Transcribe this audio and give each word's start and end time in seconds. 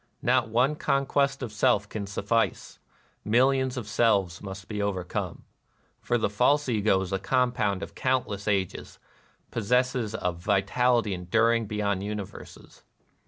Not 0.23 0.49
one 0.49 0.75
conquest 0.77 1.43
of 1.43 1.51
self 1.51 1.87
can 1.87 2.07
suffice: 2.07 2.79
millions 3.23 3.77
of 3.77 3.87
selves 3.87 4.41
must 4.41 4.67
be 4.67 4.81
overcome. 4.81 5.43
For 6.01 6.17
the 6.17 6.27
false 6.27 6.67
Ego 6.67 7.01
is 7.01 7.13
a 7.13 7.19
compound 7.19 7.83
of 7.83 7.93
countless 7.93 8.47
ages,— 8.47 8.97
possesses 9.51 10.15
a 10.19 10.31
vitality 10.31 11.13
enduring 11.13 11.67
beyond 11.67 12.01
universes. 12.01 12.81